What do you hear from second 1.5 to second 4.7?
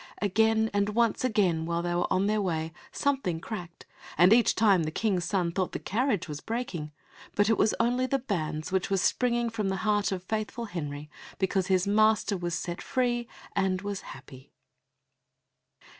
while they were on their way something cracked, and each